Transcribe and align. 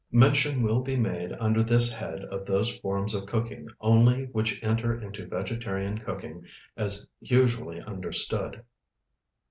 Mention 0.11 0.63
will 0.63 0.83
be 0.83 0.95
made 0.97 1.31
under 1.33 1.61
this 1.61 1.93
head 1.93 2.25
of 2.25 2.47
those 2.47 2.75
forms 2.79 3.13
of 3.13 3.27
cooking 3.27 3.67
only 3.79 4.25
which 4.31 4.59
enter 4.63 4.99
into 4.99 5.27
vegetarian 5.27 5.99
cooking 5.99 6.43
as 6.75 7.05
usually 7.19 7.79
understood. 7.83 8.63